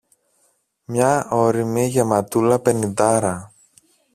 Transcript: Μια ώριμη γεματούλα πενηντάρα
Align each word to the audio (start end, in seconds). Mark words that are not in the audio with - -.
Μια 0.85 1.27
ώριμη 1.31 1.85
γεματούλα 1.87 2.59
πενηντάρα 2.59 3.53